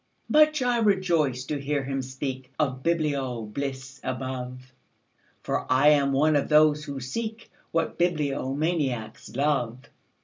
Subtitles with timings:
[0.27, 4.73] Much I rejoiced to hear him speakOf biblio bliss above,
[5.43, 9.77] For I am one of those who seekWhat bibliomaniacs love.